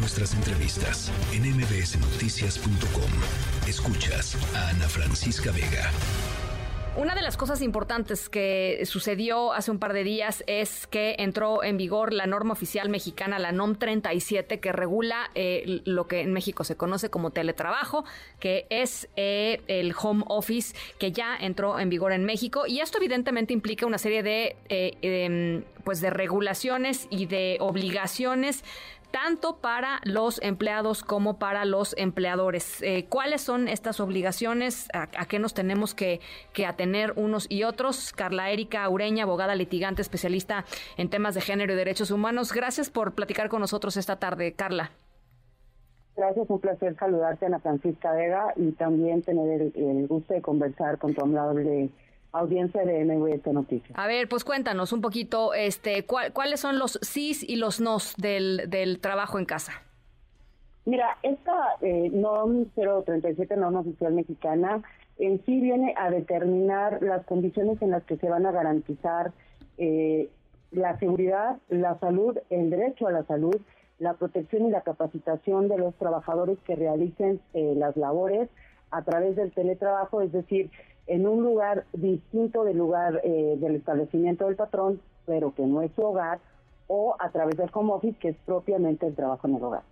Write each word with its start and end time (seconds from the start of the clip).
nuestras 0.00 0.34
entrevistas 0.34 1.12
en 1.32 1.42
mbsnoticias.com. 1.42 3.10
Escuchas 3.68 4.36
a 4.56 4.70
Ana 4.70 4.88
Francisca 4.88 5.52
Vega. 5.52 5.90
Una 6.96 7.14
de 7.14 7.22
las 7.22 7.36
cosas 7.36 7.62
importantes 7.62 8.28
que 8.28 8.80
sucedió 8.84 9.52
hace 9.52 9.70
un 9.70 9.78
par 9.78 9.92
de 9.92 10.02
días 10.02 10.42
es 10.48 10.88
que 10.88 11.14
entró 11.18 11.62
en 11.62 11.76
vigor 11.76 12.12
la 12.12 12.26
norma 12.26 12.52
oficial 12.52 12.88
mexicana, 12.88 13.38
la 13.38 13.52
NOM 13.52 13.76
37, 13.76 14.58
que 14.58 14.72
regula 14.72 15.30
eh, 15.36 15.82
lo 15.84 16.08
que 16.08 16.22
en 16.22 16.32
México 16.32 16.64
se 16.64 16.76
conoce 16.76 17.08
como 17.08 17.30
teletrabajo, 17.30 18.04
que 18.40 18.66
es 18.70 19.08
eh, 19.16 19.62
el 19.68 19.94
home 19.98 20.24
office, 20.26 20.74
que 20.98 21.12
ya 21.12 21.36
entró 21.36 21.78
en 21.78 21.90
vigor 21.90 22.12
en 22.12 22.24
México. 22.24 22.66
Y 22.66 22.80
esto 22.80 22.98
evidentemente 22.98 23.52
implica 23.52 23.86
una 23.86 23.98
serie 23.98 24.24
de, 24.24 24.56
eh, 24.68 24.96
em, 25.00 25.62
pues 25.84 26.00
de 26.00 26.10
regulaciones 26.10 27.06
y 27.10 27.26
de 27.26 27.56
obligaciones 27.60 28.64
tanto 29.10 29.56
para 29.56 30.00
los 30.04 30.40
empleados 30.42 31.02
como 31.02 31.38
para 31.38 31.64
los 31.64 31.94
empleadores. 31.98 32.82
Eh, 32.82 33.06
¿Cuáles 33.08 33.40
son 33.40 33.68
estas 33.68 34.00
obligaciones? 34.00 34.88
¿A, 34.92 35.26
qué 35.26 35.38
nos 35.38 35.54
tenemos 35.54 35.94
que, 35.94 36.20
atener 36.66 37.12
unos 37.16 37.46
y 37.50 37.64
otros? 37.64 38.12
Carla 38.12 38.50
Erika 38.50 38.88
Ureña, 38.88 39.24
abogada 39.24 39.54
litigante, 39.54 40.02
especialista 40.02 40.64
en 40.96 41.08
temas 41.08 41.34
de 41.34 41.40
género 41.40 41.72
y 41.72 41.76
derechos 41.76 42.10
humanos. 42.10 42.52
Gracias 42.52 42.90
por 42.90 43.14
platicar 43.14 43.48
con 43.48 43.60
nosotros 43.60 43.96
esta 43.96 44.16
tarde, 44.16 44.52
Carla. 44.52 44.90
Gracias, 46.16 46.50
un 46.50 46.60
placer 46.60 46.96
saludarte, 46.96 47.46
Ana 47.46 47.60
Francisca 47.60 48.12
Vega, 48.12 48.52
y 48.56 48.72
también 48.72 49.22
tener 49.22 49.72
el, 49.74 50.06
gusto 50.06 50.34
de 50.34 50.42
conversar 50.42 50.98
con 50.98 51.14
tu 51.14 51.22
amable 51.22 51.88
audiencia 52.32 52.84
de 52.84 53.04
MVS 53.04 53.46
Noticias. 53.52 53.98
A 53.98 54.06
ver, 54.06 54.28
pues 54.28 54.44
cuéntanos 54.44 54.92
un 54.92 55.00
poquito, 55.00 55.54
este, 55.54 56.04
¿cuáles 56.06 56.60
son 56.60 56.78
los 56.78 56.98
sís 57.02 57.42
y 57.48 57.56
los 57.56 57.80
nos 57.80 58.16
del, 58.16 58.68
del 58.68 59.00
trabajo 59.00 59.38
en 59.38 59.46
casa? 59.46 59.72
Mira, 60.84 61.18
esta 61.22 61.76
eh, 61.82 62.10
NOM 62.12 62.66
037, 62.74 63.56
norma 63.56 63.80
oficial 63.80 64.12
mexicana, 64.12 64.82
en 65.18 65.44
sí 65.44 65.60
viene 65.60 65.94
a 65.96 66.10
determinar 66.10 67.02
las 67.02 67.24
condiciones 67.26 67.80
en 67.82 67.90
las 67.90 68.02
que 68.04 68.16
se 68.16 68.28
van 68.28 68.46
a 68.46 68.52
garantizar 68.52 69.32
eh, 69.76 70.30
la 70.70 70.98
seguridad, 70.98 71.58
la 71.68 71.98
salud, 71.98 72.38
el 72.48 72.70
derecho 72.70 73.06
a 73.06 73.12
la 73.12 73.24
salud, 73.24 73.56
la 73.98 74.14
protección 74.14 74.66
y 74.66 74.70
la 74.70 74.80
capacitación 74.80 75.68
de 75.68 75.76
los 75.76 75.94
trabajadores 75.96 76.58
que 76.66 76.74
realicen 76.74 77.40
eh, 77.52 77.74
las 77.76 77.96
labores 77.96 78.48
a 78.90 79.02
través 79.02 79.36
del 79.36 79.52
teletrabajo, 79.52 80.22
es 80.22 80.32
decir, 80.32 80.70
en 81.10 81.26
un 81.26 81.42
lugar 81.42 81.86
distinto 81.92 82.62
del 82.62 82.78
lugar 82.78 83.20
eh, 83.24 83.56
del 83.58 83.74
establecimiento 83.74 84.46
del 84.46 84.54
patrón, 84.54 85.00
pero 85.26 85.52
que 85.52 85.66
no 85.66 85.82
es 85.82 85.90
su 85.96 86.02
hogar, 86.02 86.38
o 86.86 87.16
a 87.18 87.30
través 87.30 87.56
del 87.56 87.68
home 87.72 87.92
office, 87.92 88.16
que 88.20 88.28
es 88.28 88.36
propiamente 88.46 89.08
el 89.08 89.16
trabajo 89.16 89.48
en 89.48 89.56
el 89.56 89.64
hogar. 89.64 89.82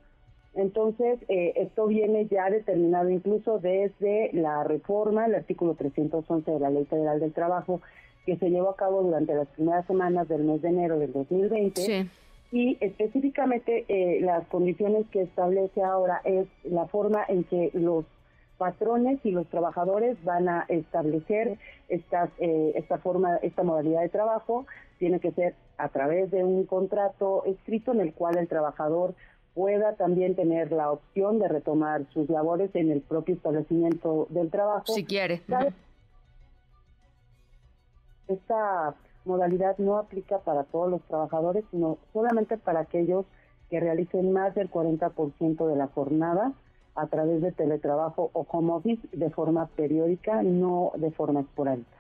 Entonces, 0.54 1.18
eh, 1.28 1.54
esto 1.56 1.88
viene 1.88 2.26
ya 2.26 2.48
determinado 2.50 3.10
incluso 3.10 3.58
desde 3.58 4.30
la 4.32 4.62
reforma, 4.62 5.26
el 5.26 5.34
artículo 5.34 5.74
311 5.74 6.48
de 6.52 6.60
la 6.60 6.70
Ley 6.70 6.84
Federal 6.84 7.18
del 7.18 7.32
Trabajo, 7.32 7.80
que 8.24 8.36
se 8.36 8.50
llevó 8.50 8.70
a 8.70 8.76
cabo 8.76 9.02
durante 9.02 9.34
las 9.34 9.48
primeras 9.48 9.86
semanas 9.86 10.28
del 10.28 10.44
mes 10.44 10.62
de 10.62 10.68
enero 10.68 11.00
del 11.00 11.12
2020. 11.12 12.08
Y 12.52 12.78
específicamente 12.80 13.84
eh, 13.88 14.20
las 14.20 14.46
condiciones 14.46 15.04
que 15.10 15.22
establece 15.22 15.82
ahora 15.82 16.20
es 16.24 16.46
la 16.62 16.86
forma 16.86 17.24
en 17.26 17.42
que 17.42 17.70
los 17.74 18.04
patrones 18.58 19.24
y 19.24 19.30
los 19.30 19.46
trabajadores 19.46 20.22
van 20.24 20.48
a 20.48 20.66
establecer 20.68 21.58
estas, 21.88 22.28
eh, 22.38 22.72
esta 22.74 22.98
forma, 22.98 23.36
esta 23.36 23.62
modalidad 23.62 24.02
de 24.02 24.08
trabajo. 24.08 24.66
Tiene 24.98 25.20
que 25.20 25.30
ser 25.32 25.54
a 25.78 25.88
través 25.88 26.30
de 26.30 26.44
un 26.44 26.66
contrato 26.66 27.44
escrito 27.46 27.92
en 27.92 28.00
el 28.00 28.12
cual 28.12 28.36
el 28.36 28.48
trabajador 28.48 29.14
pueda 29.54 29.94
también 29.94 30.34
tener 30.34 30.72
la 30.72 30.90
opción 30.90 31.38
de 31.38 31.48
retomar 31.48 32.04
sus 32.12 32.28
labores 32.28 32.74
en 32.74 32.90
el 32.90 33.00
propio 33.00 33.36
establecimiento 33.36 34.26
del 34.30 34.50
trabajo. 34.50 34.92
Si 34.92 35.04
quiere. 35.04 35.42
Esta 38.26 38.94
modalidad 39.24 39.78
no 39.78 39.96
aplica 39.96 40.38
para 40.40 40.64
todos 40.64 40.90
los 40.90 41.02
trabajadores, 41.02 41.64
sino 41.70 41.98
solamente 42.12 42.58
para 42.58 42.80
aquellos 42.80 43.24
que 43.70 43.80
realicen 43.80 44.32
más 44.32 44.54
del 44.54 44.70
40% 44.70 45.66
de 45.66 45.76
la 45.76 45.86
jornada 45.88 46.52
a 46.98 47.06
través 47.06 47.40
de 47.40 47.52
teletrabajo 47.52 48.30
o 48.32 48.46
home 48.50 48.72
office 48.72 49.06
de 49.12 49.30
forma 49.30 49.66
periódica, 49.68 50.42
no 50.42 50.92
de 50.96 51.10
forma 51.10 51.40
esporádica. 51.40 51.96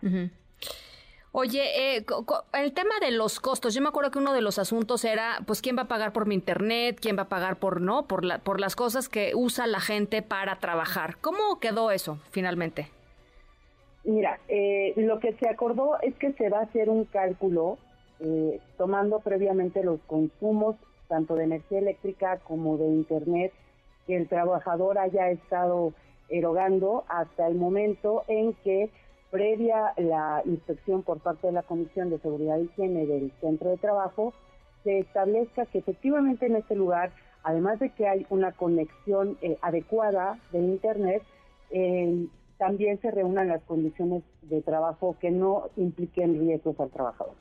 Oye, 1.32 1.96
eh, 1.98 2.06
el 2.54 2.72
tema 2.72 2.94
de 3.00 3.10
los 3.10 3.38
costos, 3.38 3.74
yo 3.74 3.82
me 3.82 3.88
acuerdo 3.88 4.10
que 4.10 4.18
uno 4.18 4.32
de 4.32 4.40
los 4.40 4.58
asuntos 4.58 5.04
era, 5.04 5.40
pues, 5.46 5.60
¿quién 5.60 5.76
va 5.76 5.82
a 5.82 5.88
pagar 5.88 6.12
por 6.12 6.26
mi 6.26 6.34
internet? 6.34 6.98
¿Quién 7.00 7.16
va 7.16 7.22
a 7.22 7.28
pagar 7.28 7.58
por 7.58 7.80
no? 7.80 8.06
Por, 8.06 8.24
la, 8.24 8.38
por 8.38 8.60
las 8.60 8.74
cosas 8.74 9.08
que 9.08 9.32
usa 9.34 9.66
la 9.66 9.80
gente 9.80 10.22
para 10.22 10.58
trabajar. 10.58 11.18
¿Cómo 11.20 11.60
quedó 11.60 11.90
eso 11.90 12.18
finalmente? 12.30 12.88
Mira, 14.04 14.40
eh, 14.48 14.94
lo 14.96 15.20
que 15.20 15.34
se 15.34 15.48
acordó 15.48 16.00
es 16.00 16.14
que 16.14 16.32
se 16.32 16.48
va 16.48 16.60
a 16.60 16.62
hacer 16.62 16.88
un 16.88 17.04
cálculo 17.04 17.78
eh, 18.20 18.58
tomando 18.78 19.20
previamente 19.20 19.84
los 19.84 20.00
consumos 20.06 20.76
tanto 21.08 21.34
de 21.34 21.44
energía 21.44 21.78
eléctrica 21.78 22.38
como 22.38 22.76
de 22.78 22.86
internet 22.86 23.52
que 24.08 24.16
el 24.16 24.26
trabajador 24.26 24.98
haya 24.98 25.30
estado 25.30 25.92
erogando 26.30 27.04
hasta 27.08 27.46
el 27.46 27.54
momento 27.54 28.24
en 28.26 28.54
que, 28.64 28.90
previa 29.30 29.92
la 29.98 30.40
inspección 30.46 31.02
por 31.02 31.20
parte 31.20 31.48
de 31.48 31.52
la 31.52 31.62
Comisión 31.62 32.08
de 32.08 32.18
Seguridad 32.18 32.56
y 32.58 32.62
Higiene 32.62 33.04
del 33.04 33.30
centro 33.42 33.68
de 33.68 33.76
trabajo, 33.76 34.32
se 34.84 35.00
establezca 35.00 35.66
que 35.66 35.80
efectivamente 35.80 36.46
en 36.46 36.56
este 36.56 36.74
lugar, 36.74 37.12
además 37.42 37.78
de 37.78 37.90
que 37.90 38.08
hay 38.08 38.26
una 38.30 38.52
conexión 38.52 39.36
eh, 39.42 39.58
adecuada 39.60 40.38
de 40.50 40.60
Internet, 40.60 41.22
eh, 41.70 42.26
también 42.56 42.98
se 43.02 43.10
reúnan 43.10 43.48
las 43.48 43.62
condiciones 43.64 44.22
de 44.42 44.62
trabajo 44.62 45.16
que 45.20 45.30
no 45.30 45.68
impliquen 45.76 46.40
riesgos 46.40 46.80
al 46.80 46.90
trabajador. 46.90 47.34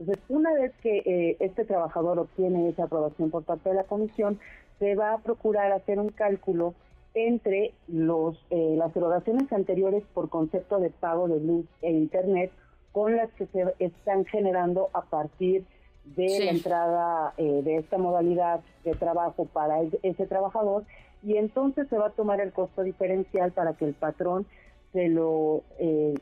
Entonces, 0.00 0.24
una 0.30 0.52
vez 0.54 0.72
que 0.82 0.98
eh, 1.04 1.36
este 1.40 1.66
trabajador 1.66 2.18
obtiene 2.18 2.70
esa 2.70 2.84
aprobación 2.84 3.30
por 3.30 3.44
parte 3.44 3.68
de 3.68 3.74
la 3.74 3.84
comisión, 3.84 4.40
se 4.78 4.94
va 4.94 5.12
a 5.12 5.18
procurar 5.18 5.70
hacer 5.72 5.98
un 5.98 6.08
cálculo 6.08 6.74
entre 7.12 7.74
los 7.86 8.36
eh, 8.50 8.74
las 8.78 8.96
erogaciones 8.96 9.52
anteriores 9.52 10.02
por 10.14 10.30
concepto 10.30 10.78
de 10.78 10.90
pago 10.90 11.28
de 11.28 11.40
luz 11.40 11.66
e 11.82 11.90
internet 11.90 12.50
con 12.92 13.16
las 13.16 13.30
que 13.32 13.46
se 13.46 13.74
están 13.78 14.24
generando 14.24 14.88
a 14.94 15.02
partir 15.02 15.64
de 16.04 16.44
la 16.44 16.50
entrada 16.50 17.34
eh, 17.36 17.60
de 17.62 17.76
esta 17.76 17.98
modalidad 17.98 18.60
de 18.84 18.94
trabajo 18.94 19.44
para 19.44 19.82
ese 20.02 20.26
trabajador. 20.26 20.84
Y 21.22 21.36
entonces 21.36 21.88
se 21.88 21.98
va 21.98 22.06
a 22.06 22.12
tomar 22.12 22.40
el 22.40 22.52
costo 22.52 22.82
diferencial 22.82 23.52
para 23.52 23.74
que 23.74 23.84
el 23.84 23.94
patrón 23.94 24.46
se 24.92 25.08
lo 25.08 25.62
eh, 25.78 26.14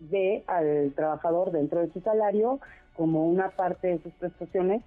dé 0.00 0.42
al 0.46 0.92
trabajador 0.94 1.52
dentro 1.52 1.80
de 1.80 1.92
su 1.92 2.00
salario 2.00 2.60
como 2.96 3.26
una 3.26 3.50
parte 3.50 3.88
de 3.88 4.02
sus 4.02 4.12
prestaciones 4.14 4.82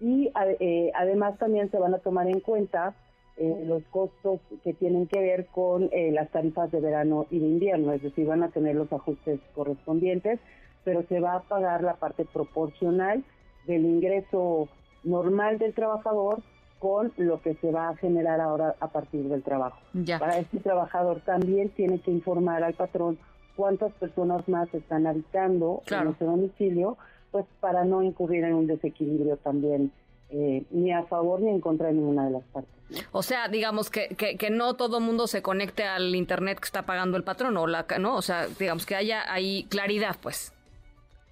y 0.00 0.30
eh, 0.60 0.92
además 0.94 1.38
también 1.38 1.70
se 1.70 1.78
van 1.78 1.94
a 1.94 1.98
tomar 1.98 2.28
en 2.28 2.40
cuenta 2.40 2.94
eh, 3.36 3.64
los 3.66 3.82
costos 3.84 4.40
que 4.62 4.72
tienen 4.74 5.06
que 5.06 5.20
ver 5.20 5.46
con 5.46 5.88
eh, 5.92 6.10
las 6.12 6.30
tarifas 6.30 6.70
de 6.70 6.80
verano 6.80 7.26
y 7.30 7.38
de 7.38 7.46
invierno, 7.46 7.92
es 7.92 8.02
decir, 8.02 8.26
van 8.26 8.42
a 8.42 8.48
tener 8.48 8.76
los 8.76 8.92
ajustes 8.92 9.40
correspondientes, 9.54 10.40
pero 10.84 11.02
se 11.08 11.20
va 11.20 11.34
a 11.34 11.42
pagar 11.42 11.82
la 11.82 11.94
parte 11.94 12.24
proporcional 12.24 13.24
del 13.66 13.84
ingreso 13.84 14.68
normal 15.04 15.58
del 15.58 15.74
trabajador 15.74 16.42
con 16.78 17.12
lo 17.16 17.40
que 17.40 17.54
se 17.54 17.70
va 17.70 17.88
a 17.88 17.96
generar 17.96 18.40
ahora 18.40 18.76
a 18.80 18.88
partir 18.88 19.28
del 19.28 19.42
trabajo. 19.42 19.78
Para 20.18 20.38
este 20.38 20.58
trabajador 20.58 21.20
también 21.20 21.70
tiene 21.70 22.00
que 22.00 22.10
informar 22.10 22.62
al 22.62 22.74
patrón 22.74 23.18
cuántas 23.58 23.92
personas 23.94 24.48
más 24.48 24.72
están 24.72 25.08
habitando 25.08 25.82
en 25.90 26.08
ese 26.10 26.24
domicilio 26.24 26.96
pues 27.32 27.44
para 27.58 27.84
no 27.84 28.04
incurrir 28.04 28.44
en 28.44 28.54
un 28.54 28.68
desequilibrio 28.68 29.36
también 29.38 29.90
eh, 30.30 30.62
ni 30.70 30.92
a 30.92 31.02
favor 31.02 31.40
ni 31.40 31.50
en 31.50 31.60
contra 31.60 31.88
de 31.88 31.94
ninguna 31.94 32.26
de 32.26 32.30
las 32.30 32.44
partes. 32.44 32.72
O 33.10 33.24
sea, 33.24 33.48
digamos 33.48 33.90
que, 33.90 34.14
que, 34.16 34.36
que 34.36 34.50
no 34.50 34.76
todo 34.76 35.00
mundo 35.00 35.26
se 35.26 35.42
conecte 35.42 35.82
al 35.82 36.14
internet 36.14 36.60
que 36.60 36.66
está 36.66 36.82
pagando 36.82 37.16
el 37.16 37.24
patrón, 37.24 37.56
o 37.56 37.66
la, 37.66 37.84
¿no? 37.98 38.14
O 38.14 38.22
sea, 38.22 38.46
digamos 38.46 38.86
que 38.86 38.94
haya 38.94 39.30
ahí 39.30 39.66
claridad, 39.68 40.14
pues. 40.22 40.54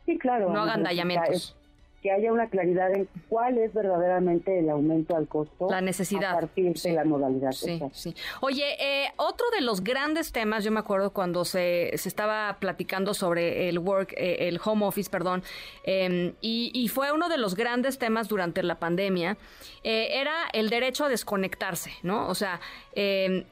Sí, 0.04 0.18
claro. 0.18 0.52
No 0.52 0.62
hagan 0.62 0.82
dallamientos 0.82 1.56
que 2.06 2.12
haya 2.12 2.32
una 2.32 2.48
claridad 2.48 2.92
en 2.92 3.08
cuál 3.28 3.58
es 3.58 3.74
verdaderamente 3.74 4.60
el 4.60 4.70
aumento 4.70 5.16
al 5.16 5.26
costo. 5.26 5.66
La 5.68 5.80
necesidad. 5.80 6.36
A 6.36 6.40
partir 6.40 6.72
de 6.72 6.92
la 6.92 7.04
modalidad. 7.04 7.50
Sí, 7.50 7.82
sí. 7.90 8.14
Oye, 8.42 8.76
eh, 8.78 9.08
otro 9.16 9.44
de 9.50 9.60
los 9.60 9.82
grandes 9.82 10.30
temas, 10.30 10.62
yo 10.62 10.70
me 10.70 10.78
acuerdo 10.78 11.12
cuando 11.12 11.44
se, 11.44 11.90
se 11.96 12.08
estaba 12.08 12.58
platicando 12.60 13.12
sobre 13.12 13.68
el 13.68 13.80
work, 13.80 14.14
eh, 14.16 14.46
el 14.46 14.60
home 14.64 14.86
office, 14.86 15.10
perdón, 15.10 15.42
em, 15.82 16.34
y, 16.40 16.88
fue 16.94 17.10
uno 17.10 17.28
de 17.28 17.38
los 17.38 17.56
grandes 17.56 17.98
temas 17.98 18.28
durante 18.28 18.62
la 18.62 18.78
pandemia, 18.78 19.36
eh, 19.82 20.20
era 20.20 20.32
el 20.52 20.70
derecho 20.70 21.06
a 21.06 21.08
desconectarse, 21.08 21.90
¿no? 22.04 22.28
O 22.28 22.36
sea, 22.36 22.60
em, 22.92 23.44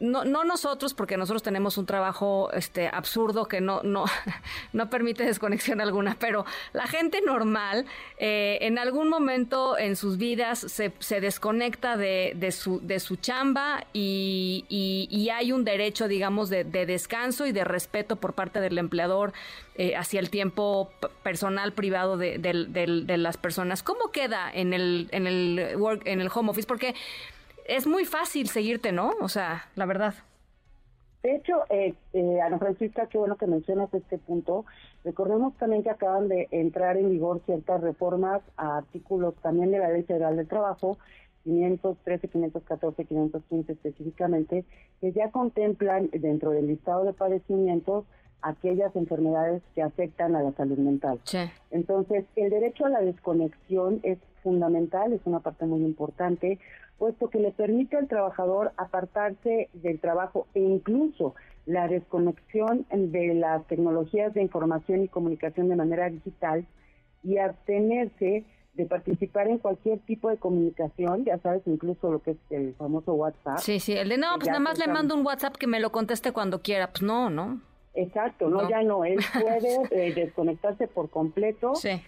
no, 0.00 0.26
no 0.26 0.44
nosotros, 0.44 0.92
porque 0.92 1.16
nosotros 1.16 1.42
tenemos 1.42 1.78
un 1.78 1.86
trabajo 1.86 2.50
este, 2.52 2.88
absurdo 2.88 3.46
que 3.46 3.62
no, 3.62 3.82
no, 3.82 4.04
no 4.74 4.90
permite 4.90 5.24
desconexión 5.24 5.80
alguna, 5.80 6.18
pero 6.20 6.44
la 6.74 6.86
gente 6.86 7.22
normal 7.22 7.86
eh, 8.18 8.58
en 8.60 8.78
algún 8.78 9.08
momento 9.08 9.76
en 9.76 9.96
sus 9.96 10.16
vidas 10.16 10.58
se, 10.58 10.92
se 11.00 11.20
desconecta 11.20 11.96
de, 11.96 12.32
de, 12.36 12.52
su, 12.52 12.80
de 12.80 13.00
su 13.00 13.16
chamba 13.16 13.84
y, 13.92 14.64
y, 14.68 15.28
hay 15.30 15.50
un 15.50 15.64
derecho, 15.64 16.06
digamos, 16.08 16.48
de, 16.48 16.62
de, 16.62 16.86
descanso 16.86 17.46
y 17.46 17.52
de 17.52 17.64
respeto 17.64 18.16
por 18.16 18.34
parte 18.34 18.60
del 18.60 18.78
empleador 18.78 19.32
eh, 19.74 19.96
hacia 19.96 20.20
el 20.20 20.30
tiempo 20.30 20.92
personal, 21.22 21.72
privado 21.72 22.16
de, 22.16 22.38
de, 22.38 23.16
las 23.16 23.36
personas. 23.38 23.82
¿Cómo 23.82 24.10
queda 24.12 24.50
en 24.52 24.72
el, 24.72 25.08
en, 25.10 25.26
el 25.26 25.76
work, 25.76 26.02
en 26.06 26.20
el 26.20 26.28
home 26.32 26.50
office? 26.50 26.68
Porque 26.68 26.94
es 27.64 27.86
muy 27.86 28.04
fácil 28.04 28.48
seguirte, 28.48 28.92
¿no? 28.92 29.14
O 29.20 29.28
sea, 29.28 29.68
la 29.74 29.86
verdad. 29.86 30.14
De 31.22 31.36
hecho, 31.36 31.62
eh, 31.70 31.94
eh, 32.14 32.40
Ana 32.40 32.58
Francisca, 32.58 33.06
qué 33.06 33.16
bueno 33.16 33.36
que 33.36 33.46
mencionas 33.46 33.94
este 33.94 34.18
punto. 34.18 34.64
Recordemos 35.04 35.56
también 35.56 35.84
que 35.84 35.90
acaban 35.90 36.28
de 36.28 36.48
entrar 36.50 36.96
en 36.96 37.10
vigor 37.10 37.40
ciertas 37.46 37.80
reformas 37.80 38.42
a 38.56 38.78
artículos 38.78 39.34
también 39.36 39.70
de 39.70 39.78
la 39.78 39.90
Ley 39.90 40.02
Federal 40.02 40.36
del 40.36 40.48
Trabajo, 40.48 40.98
513, 41.44 42.26
514, 42.26 43.04
515 43.04 43.72
específicamente, 43.72 44.64
que 45.00 45.12
ya 45.12 45.30
contemplan 45.30 46.10
dentro 46.12 46.50
del 46.50 46.66
listado 46.66 47.04
de 47.04 47.12
padecimientos 47.12 48.04
aquellas 48.42 48.94
enfermedades 48.96 49.62
que 49.74 49.82
afectan 49.82 50.36
a 50.36 50.42
la 50.42 50.52
salud 50.52 50.78
mental. 50.78 51.20
Entonces, 51.70 52.24
el 52.36 52.50
derecho 52.50 52.86
a 52.86 52.90
la 52.90 53.00
desconexión 53.00 54.00
es 54.02 54.18
fundamental, 54.42 55.12
es 55.12 55.20
una 55.24 55.40
parte 55.40 55.64
muy 55.64 55.80
importante, 55.80 56.58
puesto 56.98 57.30
que 57.30 57.38
le 57.38 57.52
permite 57.52 57.96
al 57.96 58.08
trabajador 58.08 58.72
apartarse 58.76 59.68
del 59.72 60.00
trabajo 60.00 60.46
e 60.54 60.60
incluso 60.60 61.34
la 61.66 61.88
desconexión 61.88 62.86
de 62.90 63.34
las 63.34 63.66
tecnologías 63.66 64.34
de 64.34 64.42
información 64.42 65.02
y 65.02 65.08
comunicación 65.08 65.68
de 65.68 65.76
manera 65.76 66.10
digital 66.10 66.66
y 67.22 67.38
abstenerse 67.38 68.44
de 68.74 68.86
participar 68.86 69.48
en 69.48 69.58
cualquier 69.58 69.98
tipo 70.00 70.30
de 70.30 70.38
comunicación, 70.38 71.24
ya 71.24 71.38
sabes, 71.38 71.62
incluso 71.66 72.10
lo 72.10 72.22
que 72.22 72.32
es 72.32 72.36
el 72.50 72.74
famoso 72.74 73.12
WhatsApp. 73.12 73.58
Sí, 73.58 73.80
sí, 73.80 73.92
el 73.92 74.08
de 74.08 74.18
no, 74.18 74.28
pues 74.36 74.48
nada 74.48 74.60
más 74.60 74.78
le 74.78 74.86
mando 74.86 75.14
un 75.14 75.26
WhatsApp 75.26 75.56
que 75.56 75.66
me 75.66 75.78
lo 75.78 75.92
conteste 75.92 76.32
cuando 76.32 76.62
quiera, 76.62 76.90
pues 76.90 77.02
no, 77.02 77.28
¿no? 77.30 77.60
Exacto, 77.94 78.48
no, 78.48 78.68
ya 78.68 78.82
no, 78.82 79.04
él 79.04 79.18
puede 79.40 80.08
eh, 80.08 80.14
desconectarse 80.14 80.88
por 80.88 81.10
completo. 81.10 81.74
Sí. 81.74 82.00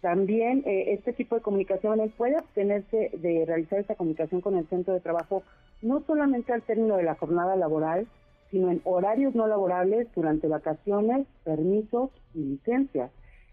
También 0.00 0.62
eh, 0.66 0.92
este 0.92 1.12
tipo 1.12 1.34
de 1.34 1.40
comunicación, 1.40 2.00
él 2.00 2.12
puede 2.16 2.36
abstenerse 2.36 3.10
de 3.12 3.44
realizar 3.46 3.78
esa 3.78 3.94
comunicación 3.94 4.40
con 4.40 4.56
el 4.56 4.68
centro 4.68 4.94
de 4.94 5.00
trabajo, 5.00 5.42
no 5.82 6.02
solamente 6.06 6.52
al 6.52 6.62
término 6.62 6.96
de 6.96 7.02
la 7.02 7.16
jornada 7.16 7.56
laboral, 7.56 8.06
sino 8.50 8.70
en 8.70 8.80
horarios 8.84 9.34
no 9.34 9.46
laborables 9.48 10.06
durante 10.14 10.46
vacaciones, 10.46 11.26
permisos 11.44 12.10
y 12.34 12.40
licencias. 12.40 13.10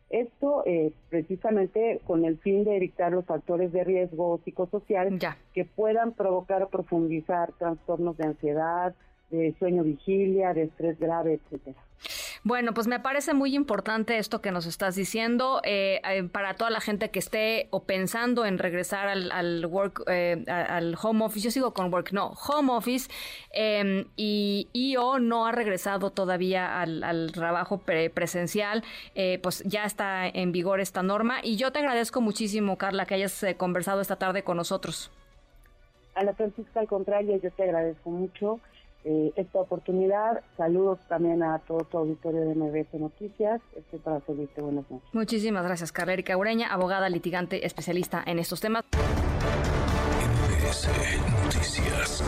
Esto 0.09 0.61
eh, 0.67 0.91
precisamente 1.09 1.99
con 2.05 2.23
el 2.23 2.37
fin 2.37 2.63
de 2.65 2.75
evitar 2.75 3.11
los 3.13 3.25
factores 3.25 3.71
de 3.71 3.83
riesgo 3.83 4.39
psicosocial 4.45 5.17
que 5.55 5.65
puedan 5.65 6.11
provocar 6.11 6.61
o 6.61 6.69
profundizar 6.69 7.51
trastornos 7.53 8.15
de 8.17 8.25
ansiedad, 8.25 8.93
de 9.37 9.53
sueño 9.59 9.83
vigilia, 9.83 10.53
de 10.53 10.63
estrés 10.63 10.99
grave, 10.99 11.33
etcétera. 11.33 11.75
Bueno, 12.45 12.73
pues 12.73 12.87
me 12.87 12.99
parece 12.99 13.33
muy 13.33 13.55
importante 13.55 14.17
esto 14.17 14.41
que 14.41 14.51
nos 14.51 14.65
estás 14.65 14.95
diciendo 14.95 15.61
eh, 15.63 16.01
eh, 16.03 16.23
para 16.23 16.55
toda 16.55 16.69
la 16.71 16.81
gente 16.81 17.09
que 17.09 17.19
esté 17.19 17.67
o 17.69 17.83
pensando 17.83 18.45
en 18.45 18.57
regresar 18.57 19.07
al, 19.07 19.65
work, 19.65 20.03
eh, 20.07 20.43
al 20.47 20.97
home 21.01 21.23
office. 21.23 21.45
Yo 21.45 21.51
sigo 21.51 21.73
con 21.73 21.93
work, 21.93 22.11
no, 22.11 22.33
home 22.33 22.73
office 22.73 23.09
em, 23.53 24.07
y, 24.17 24.95
o 24.99 25.19
no 25.19 25.45
ha 25.45 25.53
regresado 25.53 26.11
todavía 26.11 26.81
al, 26.81 27.31
trabajo 27.31 27.81
presencial, 28.13 28.83
pues 29.41 29.63
ya 29.63 29.85
está 29.85 30.27
en 30.27 30.51
vigor 30.51 30.81
esta 30.81 31.01
norma. 31.01 31.39
Y 31.41 31.55
yo 31.55 31.71
te 31.71 31.79
agradezco 31.79 32.19
muchísimo, 32.19 32.77
Carla, 32.77 33.05
que 33.05 33.15
hayas 33.15 33.45
conversado 33.57 34.01
esta 34.01 34.17
tarde 34.17 34.43
con 34.43 34.57
nosotros. 34.57 35.11
A 36.15 36.23
la 36.23 36.33
Francisca, 36.33 36.81
al 36.81 36.87
contrario, 36.87 37.39
yo 37.41 37.49
te 37.51 37.63
agradezco 37.63 38.09
mucho 38.09 38.59
eh, 39.05 39.33
esta 39.35 39.59
oportunidad. 39.59 40.41
Saludos 40.55 40.99
también 41.07 41.43
a 41.43 41.59
todo 41.59 41.79
tu 41.79 41.97
auditorio 41.97 42.41
de 42.41 42.55
MBS 42.55 42.93
Noticias. 42.99 43.61
Estoy 43.75 43.99
para 43.99 44.21
servirte. 44.21 44.61
Buenas 44.61 44.89
noches. 44.89 45.13
Muchísimas 45.13 45.65
gracias, 45.65 45.91
Carla 45.91 46.13
Erika 46.13 46.37
Ureña, 46.37 46.73
abogada 46.73 47.09
litigante 47.09 47.65
especialista 47.65 48.23
en 48.25 48.39
estos 48.39 48.61
temas. 48.61 48.85
MBS 50.63 50.89
Noticias. 51.43 52.23